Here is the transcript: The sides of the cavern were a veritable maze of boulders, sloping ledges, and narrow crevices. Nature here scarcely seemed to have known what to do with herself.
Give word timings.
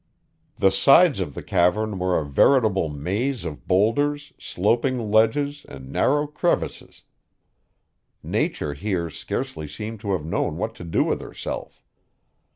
The 0.57 0.71
sides 0.71 1.19
of 1.19 1.35
the 1.35 1.43
cavern 1.43 1.99
were 1.99 2.17
a 2.19 2.25
veritable 2.25 2.89
maze 2.89 3.45
of 3.45 3.67
boulders, 3.67 4.33
sloping 4.39 5.11
ledges, 5.11 5.63
and 5.69 5.91
narrow 5.91 6.25
crevices. 6.25 7.03
Nature 8.23 8.73
here 8.73 9.11
scarcely 9.11 9.67
seemed 9.67 9.99
to 9.99 10.13
have 10.13 10.25
known 10.25 10.57
what 10.57 10.73
to 10.81 10.83
do 10.83 11.03
with 11.03 11.21
herself. 11.21 11.83